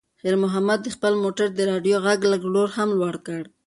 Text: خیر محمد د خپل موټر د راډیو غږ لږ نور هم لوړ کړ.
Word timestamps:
خیر 0.21 0.35
محمد 0.43 0.79
د 0.83 0.87
خپل 0.95 1.13
موټر 1.23 1.47
د 1.55 1.59
راډیو 1.71 1.97
غږ 2.05 2.19
لږ 2.31 2.41
نور 2.55 2.69
هم 2.77 2.89
لوړ 2.99 3.15
کړ. 3.27 3.41